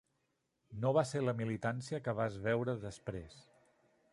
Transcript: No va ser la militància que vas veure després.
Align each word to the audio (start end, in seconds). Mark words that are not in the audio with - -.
No 0.85 0.93
va 0.97 1.03
ser 1.09 1.21
la 1.25 1.35
militància 1.41 1.99
que 2.07 2.17
vas 2.21 2.41
veure 2.49 2.77
després. 2.89 3.37